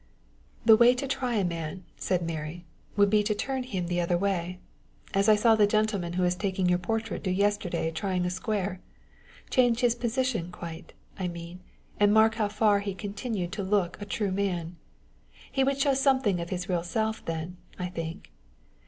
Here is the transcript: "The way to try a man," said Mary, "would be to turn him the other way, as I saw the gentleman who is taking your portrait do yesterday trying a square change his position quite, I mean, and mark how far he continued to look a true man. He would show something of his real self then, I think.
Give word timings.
"The 0.65 0.75
way 0.75 0.95
to 0.95 1.07
try 1.07 1.35
a 1.35 1.43
man," 1.45 1.83
said 1.95 2.23
Mary, 2.23 2.65
"would 2.95 3.11
be 3.11 3.21
to 3.21 3.35
turn 3.35 3.61
him 3.61 3.85
the 3.85 4.01
other 4.01 4.17
way, 4.17 4.57
as 5.13 5.29
I 5.29 5.35
saw 5.35 5.53
the 5.53 5.67
gentleman 5.67 6.13
who 6.13 6.23
is 6.23 6.33
taking 6.33 6.67
your 6.67 6.79
portrait 6.79 7.21
do 7.21 7.29
yesterday 7.29 7.91
trying 7.91 8.25
a 8.25 8.31
square 8.31 8.79
change 9.51 9.81
his 9.81 9.93
position 9.93 10.51
quite, 10.51 10.93
I 11.19 11.27
mean, 11.27 11.59
and 11.99 12.11
mark 12.11 12.33
how 12.33 12.47
far 12.47 12.79
he 12.79 12.95
continued 12.95 13.51
to 13.51 13.61
look 13.63 14.01
a 14.01 14.05
true 14.05 14.31
man. 14.31 14.75
He 15.51 15.63
would 15.63 15.79
show 15.79 15.93
something 15.93 16.39
of 16.41 16.49
his 16.49 16.67
real 16.67 16.81
self 16.81 17.23
then, 17.25 17.57
I 17.77 17.87
think. 17.87 18.31